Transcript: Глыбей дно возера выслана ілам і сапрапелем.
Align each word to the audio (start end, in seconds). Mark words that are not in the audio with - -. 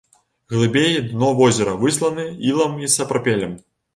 Глыбей 0.53 0.93
дно 1.09 1.29
возера 1.41 1.75
выслана 1.83 2.25
ілам 2.53 2.73
і 2.87 2.91
сапрапелем. 2.97 3.53